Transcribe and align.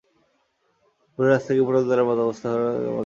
ভুল 1.13 1.25
রাস্তায় 1.27 1.55
গিয়ে 1.55 1.65
পটল 1.67 1.83
তোলার 1.83 2.07
মতো 2.07 2.21
অবস্থা 2.21 2.47
হওয়াটা 2.47 2.67
অনেক 2.69 2.81
মজার। 2.85 2.99